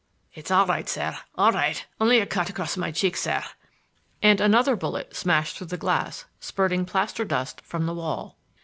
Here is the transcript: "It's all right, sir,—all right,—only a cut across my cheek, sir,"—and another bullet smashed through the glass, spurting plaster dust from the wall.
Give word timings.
"It's 0.33 0.49
all 0.49 0.65
right, 0.65 0.89
sir,—all 0.89 1.51
right,—only 1.51 2.19
a 2.19 2.25
cut 2.25 2.49
across 2.49 2.75
my 2.75 2.89
cheek, 2.91 3.15
sir,"—and 3.15 4.41
another 4.41 4.75
bullet 4.75 5.15
smashed 5.15 5.57
through 5.59 5.67
the 5.67 5.77
glass, 5.77 6.25
spurting 6.39 6.85
plaster 6.85 7.23
dust 7.23 7.61
from 7.61 7.85
the 7.85 7.93
wall. 7.93 8.35